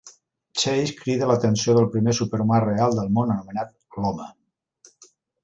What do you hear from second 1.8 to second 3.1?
primer superhumà real